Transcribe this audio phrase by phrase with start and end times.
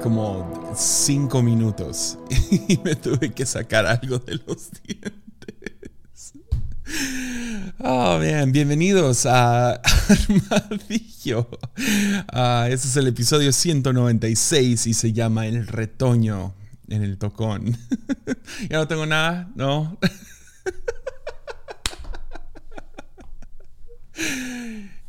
[0.00, 2.18] Como cinco minutos
[2.68, 6.32] y me tuve que sacar algo de los dientes.
[7.78, 9.72] Oh, bien, bienvenidos a
[10.50, 11.46] Armadillo.
[12.32, 16.54] Uh, este es el episodio 196 y se llama El retoño
[16.88, 17.76] en el tocón.
[18.70, 19.98] ya no tengo nada, ¿no?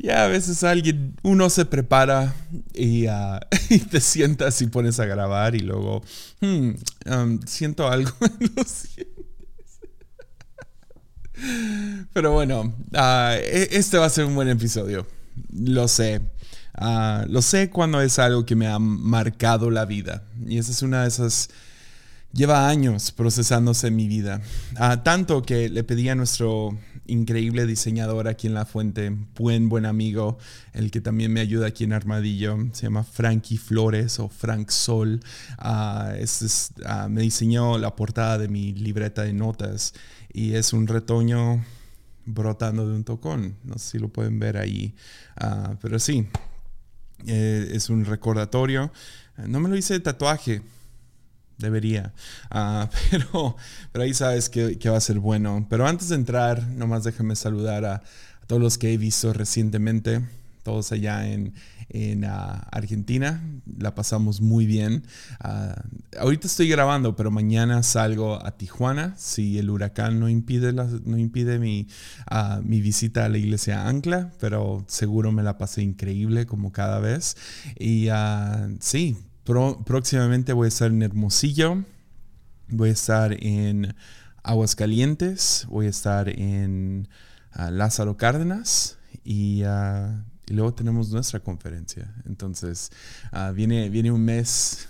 [0.03, 2.35] Ya a veces alguien, uno se prepara
[2.73, 3.39] y, uh,
[3.70, 6.03] y, te sientas y pones a grabar y luego
[6.41, 6.71] hmm,
[7.09, 8.89] um, siento algo en los.
[12.12, 13.35] Pero bueno, uh,
[13.71, 15.07] este va a ser un buen episodio.
[15.53, 16.20] Lo sé.
[16.77, 20.26] Uh, lo sé cuando es algo que me ha marcado la vida.
[20.45, 21.49] Y esa es una de esas
[22.34, 24.41] lleva años procesándose en mi vida.
[25.04, 30.37] tanto que le pedí a nuestro increíble diseñador aquí en La Fuente, buen, buen amigo,
[30.73, 35.20] el que también me ayuda aquí en Armadillo, se llama Frankie Flores o Frank Sol.
[36.18, 36.73] es,
[37.10, 39.93] me diseñó la portada de mi libreta de notas
[40.32, 41.63] y es un retoño
[42.26, 43.55] brotando de un tocón.
[43.63, 44.95] No sé si lo pueden ver ahí,
[45.82, 46.27] pero sí,
[47.26, 48.91] eh, es un recordatorio.
[49.48, 50.62] No me lo hice de tatuaje,
[51.57, 52.13] debería.
[52.49, 53.55] Ah, pero,
[53.91, 55.65] pero ahí sabes que, va a ser bueno.
[55.70, 58.04] Pero antes de entrar, nomás déjame saludar a,
[58.48, 60.21] todos los que he visto recientemente,
[60.63, 61.54] todos allá en,
[61.90, 63.41] en ah, Argentina.
[63.79, 65.06] La pasamos muy bien.
[65.40, 65.81] Ah,
[66.19, 69.16] ahorita estoy grabando, pero mañana salgo a Tijuana.
[69.17, 71.88] Si el huracán no impide, no impide mi,
[72.63, 77.38] mi visita a la iglesia Ancla, pero seguro me la pasé increíble como cada vez.
[77.79, 78.09] Y
[78.79, 81.84] sí próximamente voy a estar en Hermosillo,
[82.69, 83.96] voy a estar en
[84.44, 87.07] Aguascalientes, voy a estar en
[87.51, 88.97] ah, Lázaro Cárdenas
[89.66, 92.13] ah, y, luego tenemos nuestra conferencia.
[92.25, 92.91] Entonces
[93.31, 94.88] ah, viene, viene un mes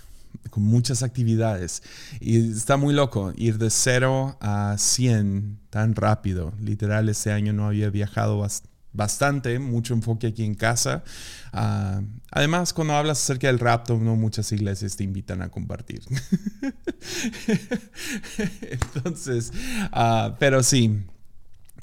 [0.50, 1.82] con muchas actividades
[2.20, 6.52] y está muy loco ir de 0 a 100 tan rápido.
[6.60, 11.04] Literal, este año no había viajado bastante bastante, mucho enfoque aquí en casa.
[11.52, 16.00] Uh, además, cuando hablas acerca del rapto, no muchas iglesias te invitan a compartir.
[18.62, 19.52] Entonces,
[19.92, 21.02] uh, pero sí,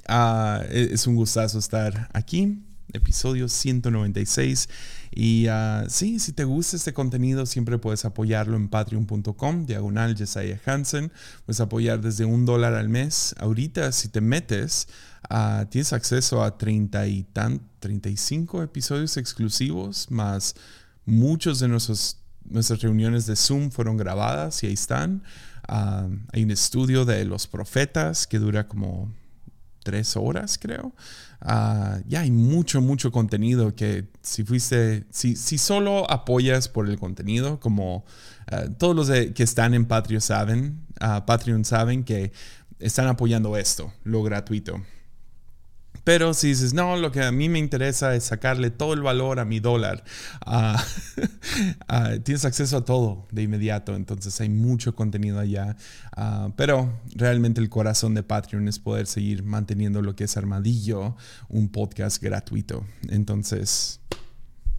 [0.09, 2.63] uh, es un gustazo estar aquí,
[2.93, 4.67] episodio 196.
[5.13, 5.47] Y
[5.89, 11.11] sí, si te gusta este contenido, siempre puedes apoyarlo en patreon.com, diagonal Jesiah Hansen.
[11.45, 13.35] Puedes apoyar desde un dólar al mes.
[13.39, 14.87] Ahorita, si te metes,
[15.29, 20.55] Ah, tienes acceso a 30 y tan, 35 episodios exclusivos, más
[21.05, 25.23] muchos de nuestros, nuestras reuniones de Zoom fueron grabadas y ahí están.
[25.67, 29.13] Ah, hay un estudio de los profetas que dura como
[29.83, 30.93] tres horas, creo.
[31.41, 36.99] Ah, ya hay mucho, mucho contenido que si fuiste, si, si solo apoyas por el
[36.99, 38.05] contenido, como
[38.77, 40.85] todos los que están en Patreon saben,
[41.25, 42.31] Patreon saben que
[42.79, 44.81] están apoyando esto, lo gratuito.
[46.03, 49.39] Pero si dices, no, lo que a mí me interesa es sacarle todo el valor
[49.39, 50.03] a mi dólar,
[52.23, 55.75] tienes acceso a todo de inmediato, entonces hay mucho contenido allá.
[56.15, 61.15] Ah, pero realmente el corazón de Patreon es poder seguir manteniendo lo que es Armadillo,
[61.49, 62.83] un podcast gratuito.
[63.09, 63.99] Entonces,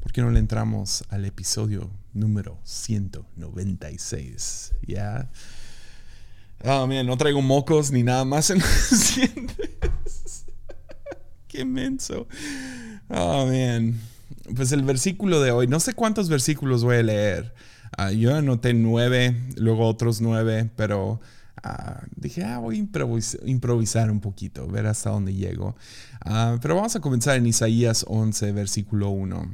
[0.00, 4.74] ¿por qué no le entramos al episodio número 196?
[4.88, 5.30] ¿Ya?
[6.64, 9.20] Ah, mira, no traigo mocos ni nada más en los.
[11.52, 12.26] Qué menso.
[13.08, 14.00] Oh, man.
[14.56, 17.54] Pues el versículo de hoy, no sé cuántos versículos voy a leer.
[17.94, 21.20] Ah, yo anoté nueve, luego otros nueve, pero
[21.62, 22.78] ah, dije, ah, voy a
[23.44, 25.76] improvisar, un poquito, ver hasta dónde llego.
[26.22, 29.52] Ah, pero vamos a comenzar en Isaías 11, versículo 1,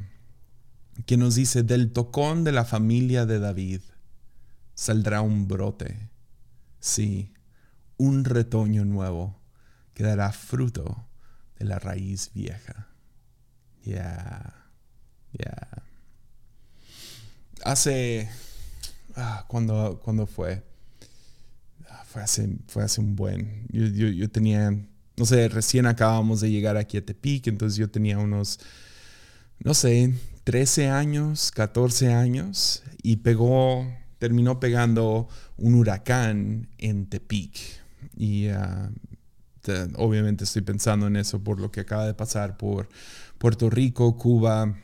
[1.04, 3.80] que nos dice, del tocón de la familia de David
[4.74, 6.08] saldrá un brote,
[6.78, 7.32] sí,
[7.96, 9.40] un retoño nuevo
[9.94, 11.08] que dará fruto
[11.58, 12.88] de la raíz vieja.
[13.84, 14.54] Ya,
[15.32, 15.82] ya.
[17.64, 18.28] Hace,
[19.16, 20.62] ah, cuando, cuando fue,
[21.88, 23.66] ah, fue hace, fue hace un buen.
[23.70, 24.70] Yo, yo, tenía,
[25.16, 28.60] no sé, recién acabamos de llegar aquí a Tepic, entonces yo tenía unos,
[29.58, 30.14] no sé,
[30.44, 33.86] 13 años, 14 años, y pegó,
[34.18, 37.58] terminó pegando un huracán en Tepic.
[38.16, 38.90] Y uh,
[39.68, 42.88] este, obviamente estoy pensando en eso por lo que acaba de pasar por
[43.38, 44.74] Puerto Rico, Cuba,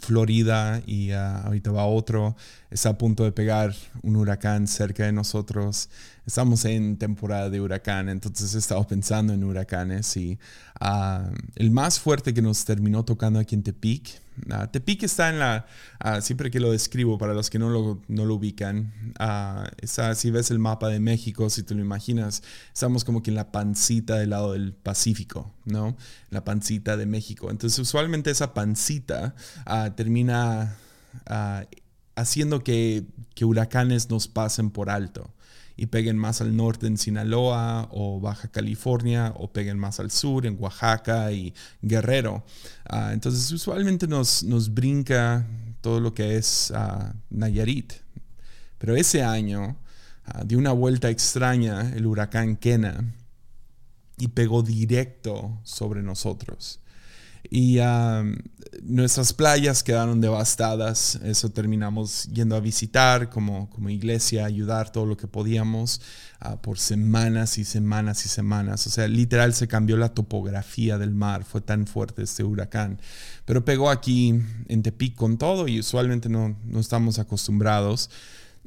[0.00, 2.36] Florida y ah, ahorita va otro.
[2.70, 5.88] Está a punto de pegar un huracán cerca de nosotros.
[6.26, 10.38] Estamos en temporada de huracán, entonces he estado pensando en huracanes y
[10.80, 15.38] ah, el más fuerte que nos terminó tocando aquí en Tepic Uh, Tepic está en
[15.38, 15.66] la,
[16.04, 18.92] uh, siempre que lo describo, para los que no lo, no lo ubican,
[19.80, 22.42] está, si ves el mapa de México, si te lo imaginas,
[22.72, 25.96] estamos como que en la pancita del lado del Pacífico, ¿no?
[26.30, 27.50] La pancita de México.
[27.50, 29.34] Entonces usualmente esa pancita
[29.96, 30.76] termina
[32.14, 35.32] haciendo que, que huracanes nos pasen por alto
[35.78, 40.44] y peguen más al norte en Sinaloa o Baja California o peguen más al sur
[40.44, 42.44] en Oaxaca y Guerrero.
[42.84, 45.46] Ah, entonces usualmente nos, nos brinca
[45.80, 47.92] todo lo que es uh, Nayarit.
[48.78, 49.76] Pero ese año
[50.34, 53.14] uh, dio una vuelta extraña el huracán Kena
[54.18, 56.80] y pegó directo sobre nosotros
[57.50, 57.78] y
[58.82, 61.18] nuestras playas quedaron devastadas.
[61.22, 66.00] Eso terminamos yendo a visitar como, como iglesia, ayudar todo lo que podíamos
[66.40, 68.86] ah, por semanas y semanas y semanas.
[68.86, 71.44] O sea, literal se cambió la topografía del mar.
[71.44, 73.00] Fue tan fuerte este huracán.
[73.44, 78.10] Pero pegó aquí en Tepic con todo y usualmente no, no estamos acostumbrados.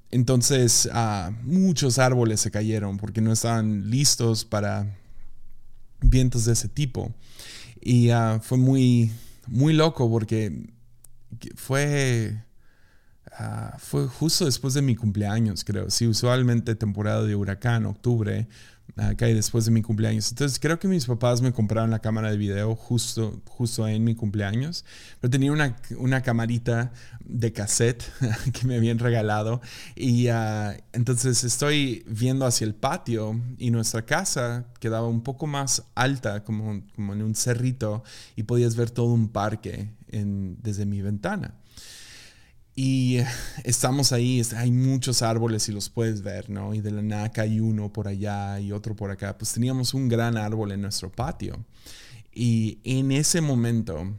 [0.10, 4.98] Entonces, uh, muchos árboles se cayeron porque no estaban listos para
[6.02, 7.14] vientos de ese tipo.
[7.82, 9.12] Y ah, fue muy,
[9.48, 10.70] muy loco porque
[11.56, 12.44] fue,
[13.34, 15.90] ah, fue justo después de mi cumpleaños, creo.
[15.90, 18.48] Sí, usualmente temporada de huracán, octubre,
[19.18, 20.30] cae después de mi cumpleaños.
[20.32, 24.16] Entonces creo que mis papás me compraron la cámara de video justo, justo en mi
[24.16, 24.86] cumpleaños.
[25.20, 26.92] Pero tenía una, una camarita
[27.24, 28.04] de cassette
[28.54, 29.62] que me habían regalado.
[29.96, 35.84] Y uh, entonces estoy viendo hacia el patio y nuestra casa quedaba un poco más
[35.96, 38.04] alta, como, como en un cerrito,
[38.36, 41.56] y podías ver todo un parque en, desde mi ventana.
[42.76, 43.20] Y
[43.64, 46.74] estamos ahí, hay muchos árboles y los puedes ver, ¿no?
[46.74, 49.38] Y de la naca hay uno por allá y otro por acá.
[49.38, 51.66] Pues teníamos un gran árbol en nuestro patio.
[52.34, 54.16] Y en ese momento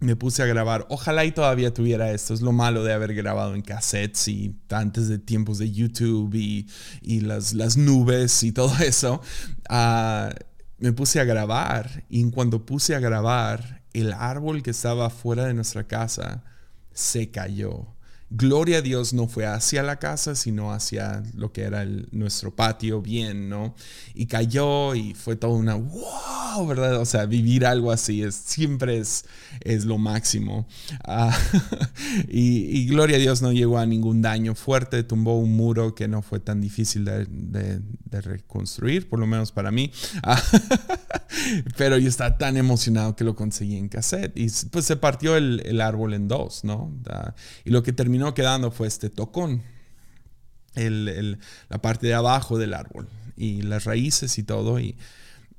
[0.00, 0.86] me puse a grabar.
[0.88, 2.32] Ojalá y todavía tuviera esto.
[2.32, 6.68] Es lo malo de haber grabado en cassettes y antes de tiempos de YouTube y,
[7.02, 9.20] y las, las, nubes y todo eso.
[9.68, 10.32] Uh,
[10.78, 15.54] me puse a grabar y cuando puse a grabar, el árbol que estaba fuera de
[15.54, 16.44] nuestra casa
[16.98, 17.97] se cayó.
[18.30, 23.00] Gloria a Dios no fue hacia la casa, sino hacia lo que era nuestro patio,
[23.00, 23.74] bien, ¿no?
[24.12, 27.00] Y cayó y fue toda una wow, ¿verdad?
[27.00, 29.24] O sea, vivir algo así es, siempre es,
[29.60, 30.68] es lo máximo.
[31.04, 31.34] Ah,
[32.28, 36.20] y, gloria a Dios no llegó a ningún daño fuerte, tumbó un muro que no
[36.20, 39.90] fue tan difícil de, reconstruir, por lo menos para mí.
[40.22, 40.42] Ah,
[41.78, 45.62] pero yo estaba tan emocionado que lo conseguí en cassette y pues se partió el,
[45.64, 46.92] el árbol en dos, ¿no?
[47.08, 47.34] Ah,
[47.64, 49.62] y lo que terminó quedando fue este tocón,
[50.74, 54.78] la parte de abajo del árbol y las raíces y todo.
[54.78, 54.96] Y,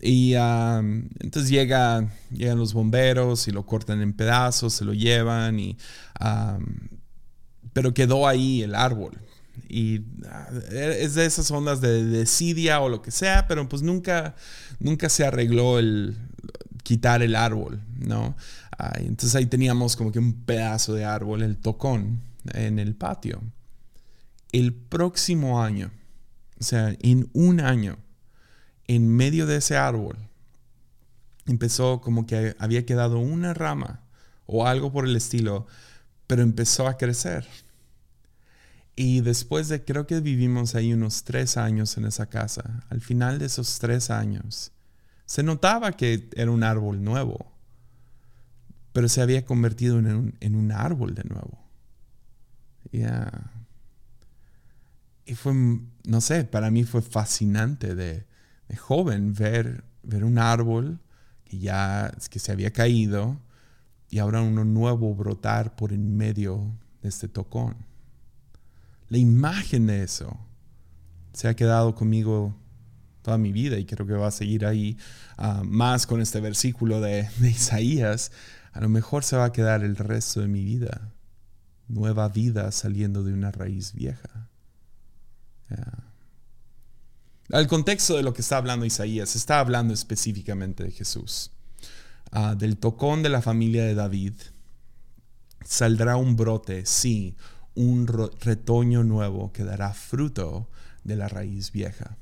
[0.01, 5.77] y entonces llega, llegan los bomberos y lo cortan en pedazos, se lo llevan, y,
[7.73, 9.17] pero quedó ahí el árbol.
[9.67, 14.35] Y ah, es de esas ondas de desidia o lo que sea, pero pues nunca,
[14.79, 16.17] nunca se arregló el
[16.83, 18.35] quitar el árbol, ¿no?
[18.95, 22.21] entonces ahí teníamos como que un pedazo de árbol, el tocón
[22.53, 23.41] en el patio.
[24.51, 25.91] El próximo año,
[26.59, 27.97] o sea, en un año,
[28.87, 30.17] en medio de ese árbol,
[31.45, 34.01] empezó como que había quedado una rama
[34.45, 35.67] o algo por el estilo,
[36.27, 37.47] pero empezó a crecer.
[38.95, 43.39] Y después de, creo que vivimos ahí unos tres años en esa casa, al final
[43.39, 44.71] de esos tres años,
[45.25, 47.51] se notaba que era un árbol nuevo,
[48.91, 51.68] pero se había convertido en en un árbol de nuevo.
[52.91, 53.03] Y
[55.35, 55.53] fue,
[56.05, 58.25] no sé, para mí fue fascinante de,
[58.77, 60.99] joven ver, ver un árbol
[61.45, 63.39] que ya que se había caído
[64.09, 67.75] y ahora uno nuevo brotar por en medio de este tocón.
[69.07, 70.37] La imagen de eso
[71.33, 72.55] se ha quedado conmigo
[73.21, 74.97] toda mi vida y creo que va a seguir ahí
[75.37, 78.31] ah, más con este versículo de Isaías.
[78.71, 81.11] A lo mejor se va a quedar el resto de mi vida
[81.89, 84.49] nueva vida saliendo de una raíz vieja.
[87.49, 91.51] El contexto de lo que está hablando Isaías, está hablando específicamente de Jesús.
[92.31, 94.33] Ah, del tocón de la familia de David
[95.65, 97.35] saldrá un brote, sí,
[97.73, 100.69] un retoño nuevo que dará fruto
[101.03, 102.17] de la raíz vieja.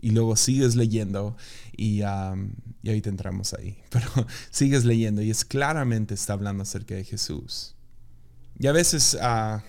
[0.00, 1.36] Y luego sigues leyendo
[1.76, 4.08] y, y ahorita entramos ahí, pero
[4.50, 7.74] sigues leyendo y es claramente está hablando acerca de Jesús.
[8.60, 9.62] Y a veces ah,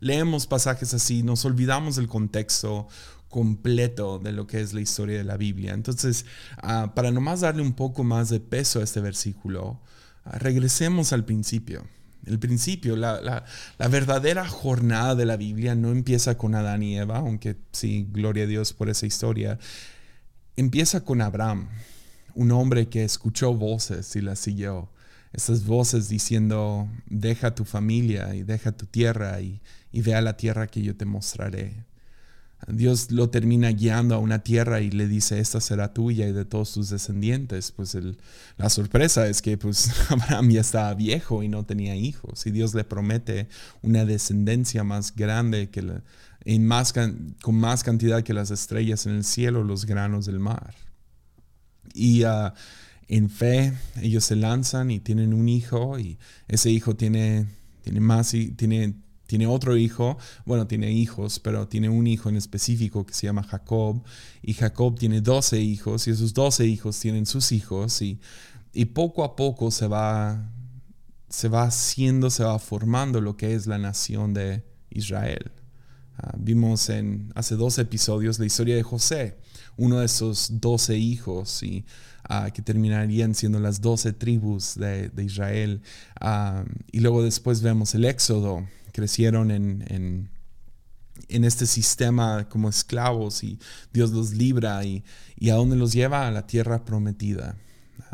[0.00, 2.88] leemos pasajes así, nos olvidamos del contexto
[3.28, 5.74] completo de lo que es la historia de la Biblia.
[5.74, 6.24] Entonces,
[6.62, 9.82] uh, para nomás darle un poco más de peso a este versículo,
[10.24, 11.84] regresemos al principio.
[12.24, 13.44] El principio, la,
[13.90, 18.46] verdadera jornada de la Biblia no empieza con Adán y Eva, aunque sí, gloria a
[18.46, 19.58] Dios por esa historia.
[20.56, 21.68] Empieza con Abraham,
[22.34, 24.88] un hombre que escuchó voces y las siguió.
[25.32, 29.60] Esas voces diciendo, deja tu familia y deja tu tierra y,
[29.90, 31.84] y ve a la tierra que yo te mostraré.
[32.68, 36.44] Dios lo termina guiando a una tierra y le dice, esta será tuya y de
[36.44, 37.72] todos tus descendientes.
[37.72, 37.96] Pues
[38.56, 42.46] la sorpresa es que pues, Abraham ya estaba viejo y no tenía hijos.
[42.46, 43.48] Y Dios le promete
[43.82, 45.82] una descendencia más grande que
[46.44, 50.74] en más, con más cantidad que las estrellas en el cielo, los granos del mar.
[51.94, 52.54] Y ah,
[53.16, 57.46] en fe ellos se lanzan y tienen un hijo y ese hijo tiene,
[57.82, 58.94] tiene más y tiene
[59.26, 63.42] tiene otro hijo, bueno, tiene hijos, pero tiene un hijo en específico que se llama
[63.42, 64.02] Jacob.
[64.42, 68.20] Y Jacob tiene 12 hijos y esos 12 hijos tienen sus hijos y,
[68.74, 70.50] y poco a poco se va,
[71.30, 75.50] se va haciendo, se va formando lo que es la nación de Israel.
[76.18, 79.38] Ah, vimos en hace dos episodios la historia de José,
[79.78, 81.86] uno de esos 12 hijos y
[82.54, 85.82] que terminarían siendo las 12 tribus de, Israel.
[86.20, 89.84] Ah, y luego después vemos el éxodo crecieron en,
[91.28, 93.58] en, este sistema como esclavos y
[93.92, 95.02] Dios los libra y,
[95.36, 97.56] y a dónde los lleva a la tierra prometida.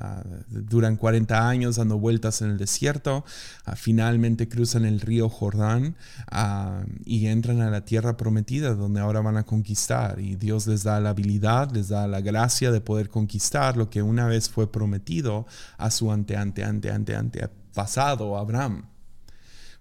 [0.00, 3.24] Ah, duran 40 años dando vueltas en el desierto,
[3.64, 5.96] ah, finalmente cruzan el río Jordán
[6.30, 10.84] ah, y entran a la tierra prometida donde ahora van a conquistar y Dios les
[10.84, 14.70] da la habilidad, les da la gracia de poder conquistar lo que una vez fue
[14.70, 15.46] prometido
[15.78, 18.84] a su ante, ante, ante, ante, ante pasado, Abraham.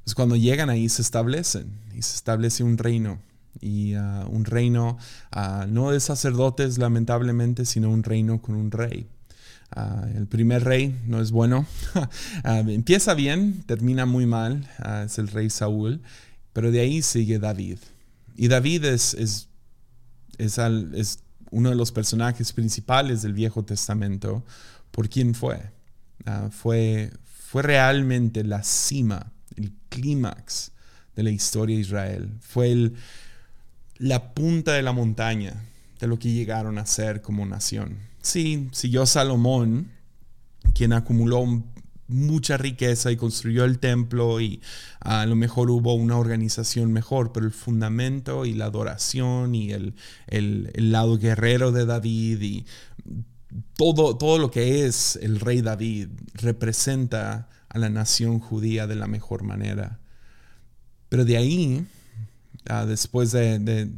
[0.03, 3.19] Pues cuando llegan ahí se establecen y se establece un reino.
[3.59, 4.97] Y un reino
[5.67, 9.09] no de sacerdotes, lamentablemente, sino un reino con un rey.
[9.71, 11.67] Ah, el primer rey no es bueno.
[12.43, 14.69] empieza bien, termina muy mal.
[15.05, 16.01] es el rey Saúl.
[16.53, 17.79] Pero de ahí sigue David.
[18.35, 19.49] Y David es, es,
[20.37, 21.19] es, es
[21.51, 24.43] uno de los personajes principales del Viejo Testamento.
[24.91, 25.59] ¿Por quién fue?
[26.51, 30.71] fue, fue realmente la cima el clímax
[31.15, 32.37] de la historia de Israel.
[32.41, 32.95] Fue el,
[33.97, 35.65] la punta de la montaña
[35.99, 37.97] de lo que llegaron a ser como nación.
[38.27, 39.89] Sí, siguió Salomón,
[40.73, 41.63] quien acumuló
[42.09, 44.61] mucha riqueza y construyó el templo y
[44.99, 49.95] a lo mejor hubo una organización mejor, pero el fundamento y la adoración y el,
[50.27, 52.65] el, lado guerrero de David y
[53.77, 59.07] todo, todo lo que es el rey David representa a la nación judía de la
[59.07, 60.01] mejor manera.
[61.07, 61.87] Pero de ahí,
[62.67, 63.89] ah, después de,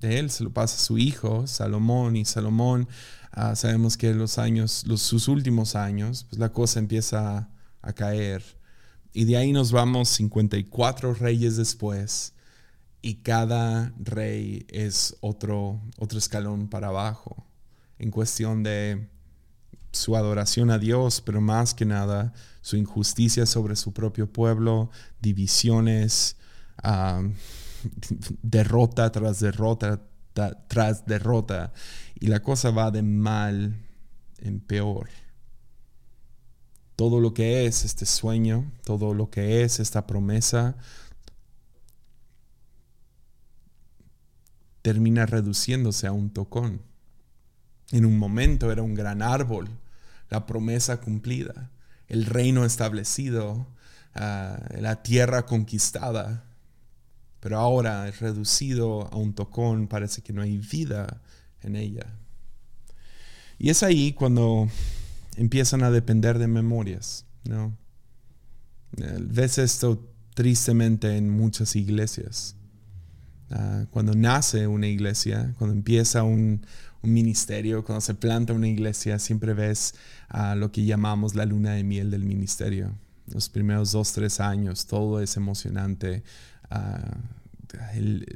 [0.00, 2.88] él, se lo pasa a su hijo, Salomón, y Salomón,
[3.32, 7.48] ah, sabemos que los años, los, sus últimos años, pues la cosa empieza
[7.82, 8.42] a, caer.
[9.12, 12.34] Y de ahí nos vamos 54 reyes después,
[13.00, 17.46] y cada rey es otro, otro escalón para abajo,
[17.98, 19.08] en cuestión de
[19.92, 26.36] su adoración a Dios, pero más que nada su injusticia sobre su propio pueblo, divisiones,
[28.42, 30.00] derrota tras derrota
[30.68, 31.72] tras derrota,
[32.20, 33.76] y la cosa va de mal
[34.38, 35.08] en peor.
[36.94, 40.76] Todo lo que es este sueño, todo lo que es esta promesa,
[44.82, 46.82] termina reduciéndose a un tocón.
[47.92, 49.68] En un momento era un gran árbol,
[50.30, 51.70] la promesa cumplida,
[52.08, 53.66] el reino establecido,
[54.14, 56.44] ah, la tierra conquistada.
[57.46, 61.22] Pero ahora es reducido a un tocón, parece que no hay vida
[61.62, 62.04] en ella.
[63.56, 64.68] Y es ahí cuando
[65.36, 67.78] empiezan a depender de memorias, ¿no?
[68.96, 72.56] Ves esto tristemente en muchas iglesias.
[73.50, 76.66] Ah, cuando nace una iglesia, cuando empieza un,
[77.04, 79.94] ministerio, cuando se planta una iglesia, siempre ves
[80.28, 82.98] a lo que llamamos la luna de miel del ministerio.
[83.32, 86.24] Los primeros dos, tres años, todo es emocionante.
[86.70, 87.18] Ah,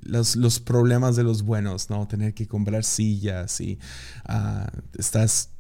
[0.05, 2.07] los, problemas de los buenos, ¿no?
[2.07, 3.79] Tener que comprar sillas y
[4.27, 5.51] ah, estás,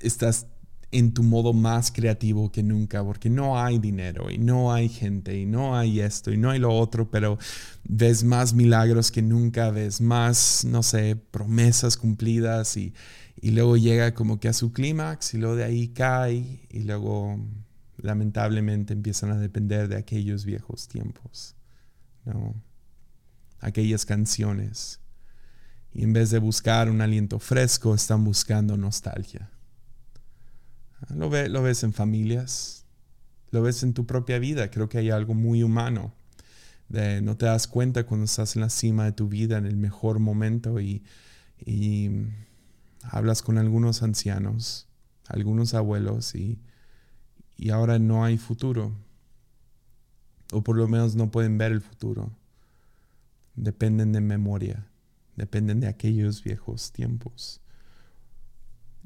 [0.00, 0.46] estás
[0.94, 5.36] en tu modo más creativo que nunca, porque no hay dinero y no hay gente
[5.36, 7.36] y no hay esto y no hay lo otro, pero
[7.82, 12.94] ves más milagros que nunca, ves más, no sé, promesas cumplidas y,
[13.42, 17.38] luego llega como que a su clímax y luego de ahí cae y luego
[17.98, 21.56] lamentablemente empiezan a depender de aquellos viejos tiempos,
[22.24, 22.54] ¿no?
[23.60, 25.00] Aquellas canciones.
[25.92, 29.50] Y en vez de buscar un aliento fresco, están buscando nostalgia.
[31.10, 32.84] Lo, ves en familias,
[33.50, 34.70] Lo ves en tu propia vida.
[34.70, 36.12] Creo que hay algo muy humano.
[36.88, 39.76] De, no te das cuenta cuando estás en la cima de tu vida, en el
[39.76, 41.04] mejor momento, y,
[41.64, 42.10] y
[43.02, 44.88] hablas con algunos ancianos,
[45.26, 46.60] algunos abuelos, y,
[47.56, 48.96] y ahora no hay futuro.
[50.52, 52.30] O por lo menos no pueden ver el futuro.
[53.56, 54.86] Dependen de memoria,
[55.36, 57.60] dependen de aquellos viejos tiempos.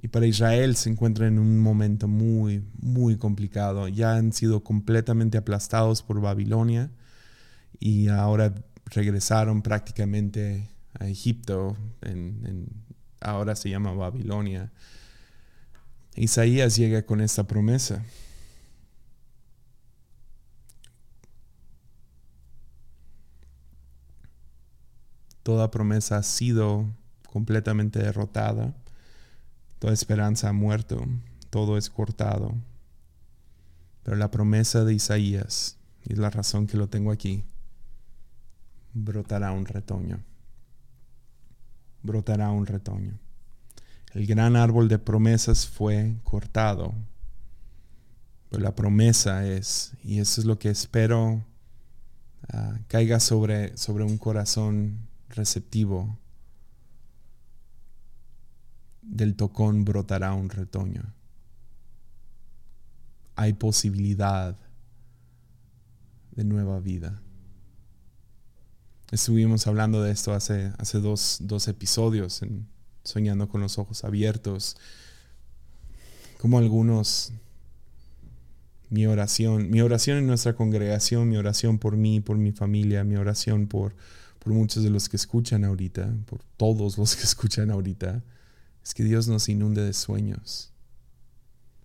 [0.01, 3.89] Y para Israel se encuentra en un momento muy, muy complicado.
[3.89, 6.91] Ya han sido completamente aplastados por Babilonia
[7.81, 8.55] y ahora
[8.87, 11.77] regresaron prácticamente a Egipto,
[13.21, 14.71] ahora se llama Babilonia.
[16.15, 18.05] Isaías llega con esta promesa.
[25.49, 26.85] Toda promesa ha sido
[27.27, 28.75] completamente derrotada
[29.79, 31.07] Toda esperanza ha muerto,
[31.49, 32.55] todo es cortado.
[34.03, 37.47] Pero la promesa de Isaías, y es la razón que lo tengo aquí,
[38.93, 40.21] brotará un retoño.
[42.03, 43.19] Brotará un retoño.
[44.13, 46.93] El gran árbol de promesas fue cortado.
[48.51, 51.43] Pero la promesa es, y eso es lo que espero,
[52.53, 56.19] ah, caiga sobre, sobre un corazón receptivo
[59.03, 61.03] del tocón brotará un retoño.
[63.37, 64.57] Hay posibilidad
[66.33, 67.21] de nueva vida.
[69.11, 72.67] Estuvimos hablando de esto hace, hace dos, episodios, en
[73.05, 74.77] Soñando con los Ojos Abiertos,
[76.39, 77.33] como algunos,
[78.91, 83.17] mi oración, mi oración en nuestra congregación, mi oración por mí, por mi familia, mi
[83.17, 83.95] oración por,
[84.49, 88.25] por muchos de los que escuchan ahorita, por todos los que escuchan ahorita,
[88.83, 90.73] es que Dios nos inunde de sueños.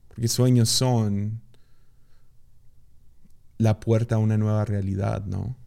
[0.07, 1.41] Porque sueños son
[3.57, 5.57] la puerta a una nueva realidad, ¿no?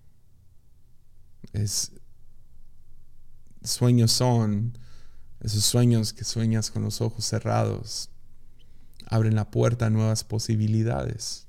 [1.53, 1.93] Es
[3.63, 4.79] sueños son
[5.41, 8.09] esos sueños que sueñas con los ojos cerrados.
[9.05, 11.47] Abren la puerta a nuevas posibilidades.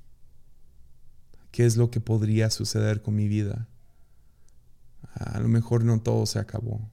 [1.51, 3.69] ¿Qué es lo que podría suceder con mi vida?
[5.19, 6.91] A lo mejor no todo se acabó.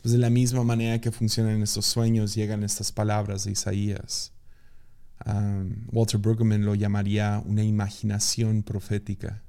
[0.00, 4.32] Pues de la misma manera que funcionan estos sueños, llegan estas palabras de Isaías.
[5.92, 9.42] Walter Brueggemann lo llamaría una imaginación profética.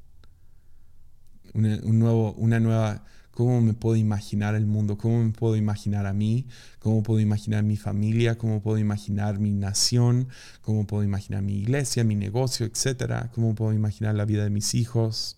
[1.54, 4.98] Un nuevo, una nueva, ¿cómo me puedo imaginar el mundo?
[4.98, 6.48] ¿Cómo me puedo imaginar a mí?
[6.80, 8.38] ¿Cómo puedo imaginar mi familia?
[8.38, 10.28] ¿Cómo puedo imaginar mi nación?
[10.62, 13.32] ¿Cómo puedo imaginar mi iglesia, mi negocio, etcétera?
[13.34, 15.38] ¿Cómo puedo imaginar la vida de mis hijos?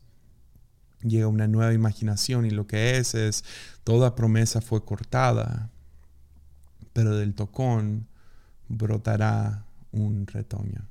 [1.01, 3.43] Llega una nueva imaginación y lo que es es
[3.83, 5.69] toda promesa fue cortada,
[6.93, 8.07] pero del tocón
[8.67, 10.85] brotará un retoño.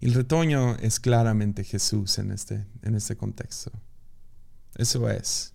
[0.00, 3.70] Y el retoño es claramente Jesús en este, en este contexto.
[4.76, 5.52] Eso es.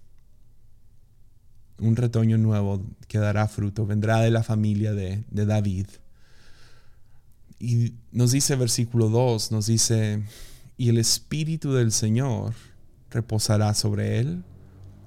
[1.79, 5.87] Un retoño nuevo que dará fruto, vendrá de la familia de, de David.
[7.59, 10.23] Y nos dice versículo 2, nos dice,
[10.77, 12.53] y el Espíritu del Señor
[13.15, 14.43] reposará sobre él,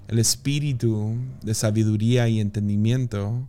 [0.08, 3.46] el espíritu de sabiduría y entendimiento,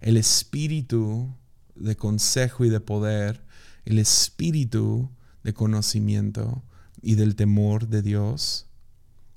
[0.00, 1.28] el espíritu
[1.74, 3.44] de consejo y de poder,
[3.84, 5.10] el espíritu
[5.44, 6.62] de conocimiento
[7.02, 8.66] y del temor de Dios.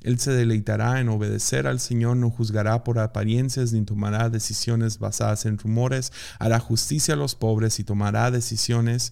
[0.02, 5.46] Él se deleitará en obedecer al Señor, no juzgará por apariencias ni tomará decisiones basadas
[5.46, 9.12] en rumores, hará justicia a los pobres y tomará decisiones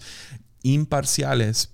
[0.63, 1.71] imparciales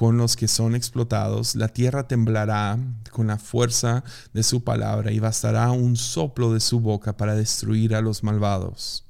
[0.00, 2.78] con los que son explotados, la tierra temblará
[3.10, 7.94] con la fuerza de su palabra y bastará un soplo de su boca para destruir
[7.94, 9.04] a los malvados.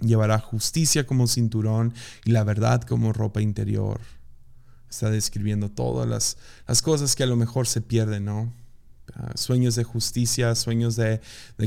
[0.00, 4.00] Llevará justicia como cinturón y la verdad como ropa interior.
[4.90, 6.36] Está describiendo todas las,
[6.66, 8.52] las cosas que a lo mejor se pierden, ¿no?
[9.14, 11.20] Ah, sueños de justicia, sueños de,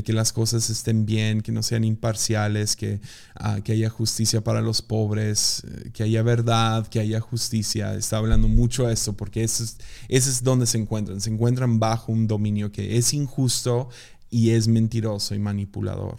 [0.04, 3.00] que las cosas estén bien, que no sean imparciales, que,
[3.36, 7.94] ah, que haya justicia para los pobres, eh, que haya verdad, que haya justicia.
[7.94, 11.20] Está hablando mucho de esto porque ese es, es donde se encuentran.
[11.20, 13.90] Se encuentran bajo un dominio que es injusto
[14.28, 16.16] y es mentiroso y manipulador.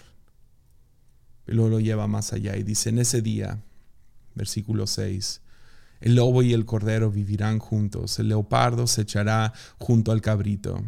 [1.45, 3.61] Luego lo lleva más allá y dice, en ese día,
[4.35, 5.41] versículo 6,
[6.01, 10.83] el lobo y el cordero vivirán juntos, el leopardo se echará junto al cabrito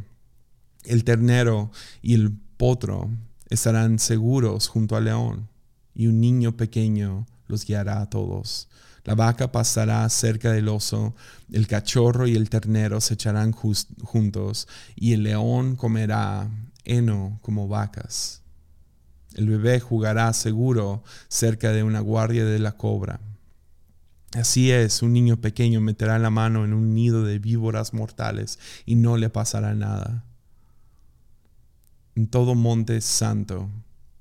[0.85, 3.09] el ternero y el potro
[3.49, 5.49] estarán seguros junto al león,
[5.93, 8.69] y un niño pequeño los guiará a todos.
[9.03, 11.15] La vaca pasará cerca del oso,
[11.51, 16.49] el cachorro y el ternero se echarán juntos, y el león comerá
[16.85, 18.41] heno como vacas.
[19.35, 23.19] El bebé jugará seguro cerca de una guardia de la cobra.
[24.33, 28.95] Así es, un niño pequeño meterá la mano en un nido de víboras mortales y
[28.95, 30.25] no le pasará nada.
[32.19, 33.69] En todo monte santo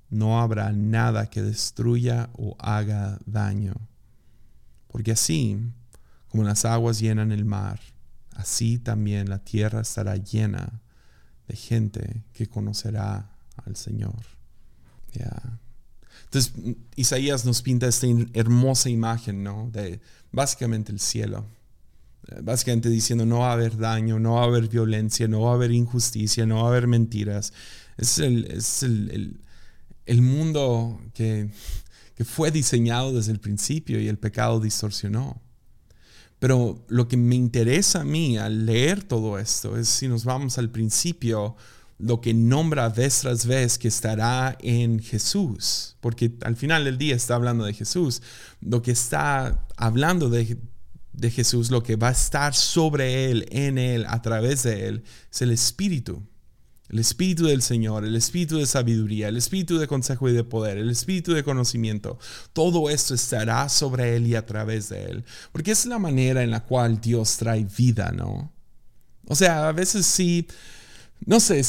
[0.08, 3.74] no habrá nada que destruya o haga daño,
[4.86, 5.58] porque así
[6.28, 7.80] como las aguas llenan el mar,
[8.36, 10.80] así también la tierra estará llena
[11.48, 13.32] de gente que conocerá
[13.66, 14.14] al Señor.
[16.22, 16.52] Entonces,
[16.94, 19.70] Isaías nos pinta esta hermosa imagen, ¿no?
[19.72, 21.46] De básicamente el cielo.
[22.28, 25.50] Eh, básicamente diciendo, no va a haber daño, no va a haber violencia, no va
[25.50, 27.52] a haber injusticia, no va a haber mentiras.
[27.98, 29.40] Es el, es el,
[30.06, 31.50] el, mundo que,
[32.24, 35.42] fue diseñado desde el principio y el pecado distorsionó.
[36.38, 40.56] Pero lo que me interesa a mí al leer todo esto es si nos vamos
[40.58, 41.56] al principio,
[41.98, 47.16] lo que nombra vez tras vez que estará en Jesús, porque al final del día
[47.16, 48.22] está hablando de Jesús,
[48.60, 50.56] lo que está hablando de,
[51.12, 55.04] de Jesús, lo que va a estar sobre él, en él, a través de él,
[55.32, 56.22] es el Espíritu.
[56.88, 60.78] El Espíritu del Señor, el Espíritu de sabiduría, el Espíritu de consejo y de poder,
[60.78, 62.18] el Espíritu de conocimiento.
[62.52, 65.24] Todo esto estará sobre Él y a través de Él.
[65.52, 68.52] Porque es la manera en la cual Dios trae vida, ¿no?
[69.26, 70.46] O sea, a veces sí
[71.26, 71.62] no sé,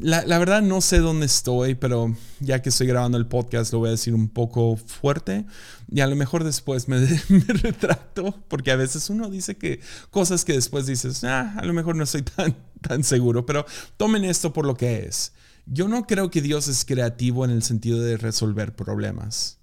[0.00, 3.88] la, verdad no sé dónde estoy, pero ya que estoy grabando el podcast lo voy
[3.88, 5.46] a decir un poco fuerte
[5.90, 7.06] y a lo mejor después me,
[7.48, 11.96] retracto porque a veces uno dice que cosas que después dices, ah, a lo mejor
[11.96, 13.64] no estoy tan, tan seguro, pero
[13.96, 15.32] tomen esto por lo que es.
[15.66, 19.58] Yo no creo que Dios es creativo en el sentido de resolver problemas.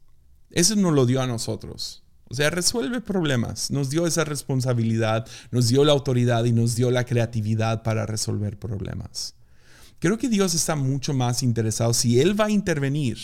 [0.51, 2.03] Eso no lo dio a nosotros.
[2.29, 3.71] O sea, resuelve problemas.
[3.71, 8.59] Nos dio esa responsabilidad, nos dio la autoridad y nos dio la creatividad para resolver
[8.59, 9.35] problemas.
[9.99, 11.93] Creo que Dios está mucho más interesado.
[11.93, 13.17] Si Él va a intervenir,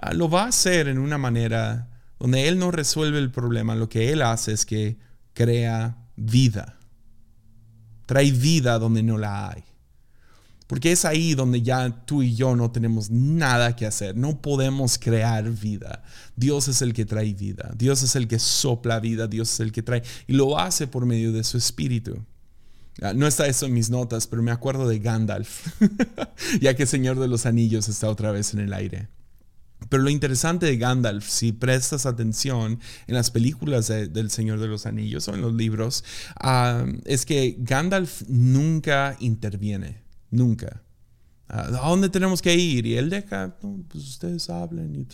[0.00, 3.74] ah, lo va a hacer en una manera donde Él no resuelve el problema.
[3.74, 4.98] Lo que Él hace es que
[5.32, 6.78] crea vida.
[8.06, 9.64] Trae vida donde no la hay.
[10.66, 14.98] Porque es ahí donde ya tú y yo no tenemos nada que hacer, no podemos
[14.98, 16.02] crear vida.
[16.34, 19.70] Dios es el que trae vida, Dios es el que sopla vida, Dios es el
[19.70, 22.24] que trae y lo hace por medio de su espíritu.
[23.00, 25.66] Ah, no está eso en mis notas, pero me acuerdo de Gandalf,
[26.60, 29.08] ya que Señor de los Anillos está otra vez en el aire.
[29.90, 34.86] Pero lo interesante de Gandalf, si prestas atención en las películas del Señor de los
[34.86, 36.02] Anillos o en los libros,
[36.40, 40.05] ah, es que Gandalf nunca interviene.
[40.36, 40.82] Nunca.
[41.48, 42.86] ¿A dónde tenemos que ir?
[42.86, 45.06] Y él deja, pues ustedes hablen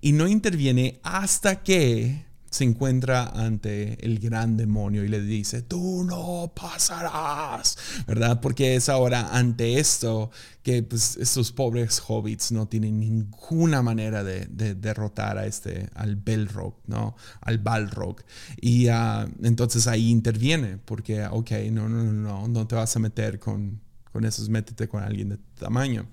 [0.00, 6.04] y, no interviene hasta que se encuentra ante el gran demonio y le dice, tú
[6.04, 8.40] no pasarás, ¿verdad?
[8.40, 10.30] Porque es ahora ante esto
[10.62, 16.74] que pues, estos pobres hobbits no tienen ninguna manera de, derrotar a este, al Belrog,
[16.86, 17.16] ¿no?
[17.40, 18.22] Al Balrog.
[18.60, 23.00] Y uh, entonces ahí interviene, porque, ok, no, no, no, no, no te vas a
[23.00, 23.80] meter con
[24.12, 26.06] con esos, métete con alguien de tamaño.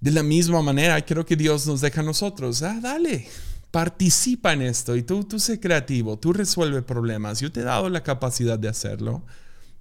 [0.00, 3.26] De la misma manera, creo que Dios nos deja a nosotros, ah, dale,
[3.70, 7.40] participa en esto y tú, tú sé creativo, tú resuelve problemas.
[7.40, 9.22] Yo te he dado la capacidad de hacerlo.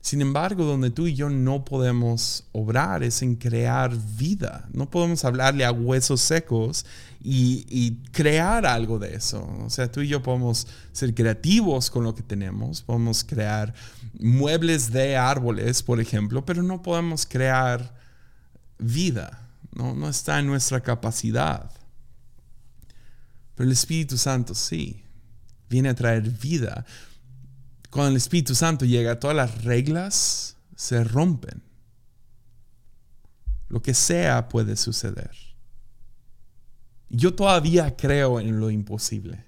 [0.02, 4.70] Sin embargo, donde tú y yo no podemos obrar es en crear vida.
[4.72, 6.86] No podemos hablarle a huesos secos
[7.22, 9.46] y, y, crear algo de eso.
[9.66, 13.74] O sea, tú y yo podemos ser creativos con lo que tenemos, podemos crear
[14.18, 17.94] muebles de árboles, por ejemplo, pero no podemos crear
[18.78, 19.50] vida.
[19.76, 21.70] No, no está en nuestra capacidad.
[23.60, 25.04] Pero el Espíritu Santo sí,
[25.70, 26.86] viene a traer vida.
[27.90, 31.62] Cuando el Espíritu Santo llega, todas las reglas se rompen.
[33.68, 35.32] Lo que sea puede suceder.
[37.10, 39.44] Yo todavía creo en lo imposible.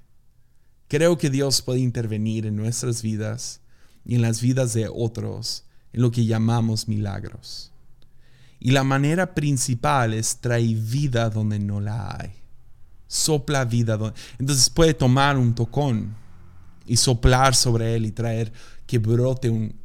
[0.89, 3.61] Creo que Dios puede intervenir en nuestras vidas
[4.03, 7.71] y en las vidas de otros en lo que llamamos milagros.
[8.59, 12.40] Y la manera principal es traer vida donde no la hay.
[13.11, 13.99] Sopla vida.
[14.39, 16.15] Entonces puede tomar un tocón
[16.85, 18.53] y soplar sobre él y traer
[18.87, 19.75] que brote un,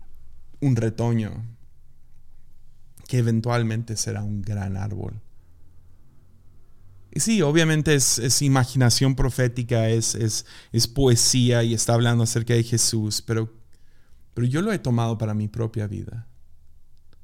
[0.61, 1.45] un retoño
[3.09, 5.21] que eventualmente será un gran árbol.
[7.11, 12.63] Y sí, obviamente es, imaginación profética, es, es, es, poesía y está hablando acerca de
[12.63, 13.53] Jesús, pero,
[14.35, 16.29] pero yo lo he tomado para mi propia vida.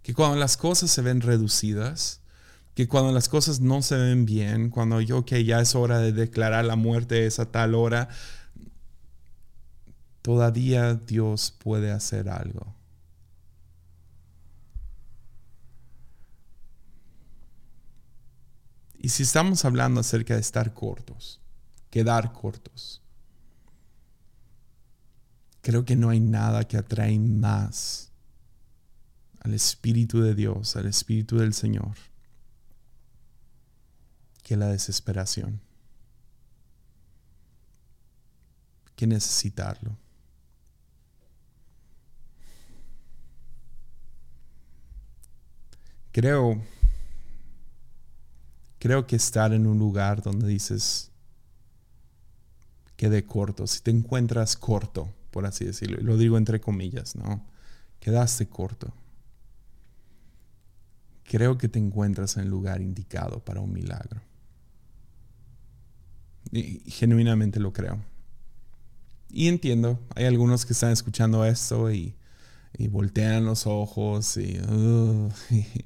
[0.02, 2.21] Que cuando las cosas se ven reducidas,
[2.74, 6.12] que cuando las cosas no se ven bien, cuando yo que ya es hora de
[6.12, 8.08] declarar la muerte es a tal hora,
[10.22, 12.74] todavía Dios puede hacer algo.
[18.98, 21.40] Y si estamos hablando acerca de estar cortos,
[21.90, 23.02] quedar cortos,
[25.62, 28.10] Creo que no hay nada que atrae más
[29.40, 31.94] al Espíritu de Dios, al Espíritu del Señor,
[34.42, 35.60] que la desesperación,
[38.96, 39.96] que necesitarlo.
[46.12, 46.60] Creo,
[48.78, 51.10] creo que estar en un lugar donde dices,
[52.96, 57.46] quede corto, si te encuentras corto, por así decirlo, lo digo entre comillas, ¿no?
[57.98, 58.92] Quedaste corto.
[61.24, 64.20] Creo que te encuentras en el lugar indicado para un milagro.
[66.52, 67.98] Y genuinamente lo creo.
[69.30, 72.14] Y entiendo, hay algunos que están escuchando esto y
[72.76, 74.58] y voltean los ojos y,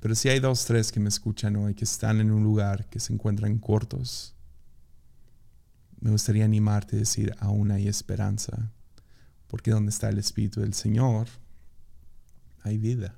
[0.00, 2.98] Pero si hay dos, tres que me escuchan hoy que están en un lugar que
[3.00, 4.34] se encuentran cortos,
[6.00, 8.72] me gustaría animarte a decir, aún hay esperanza,
[9.46, 11.28] porque donde está el Espíritu del Señor,
[12.62, 13.14] hay vida.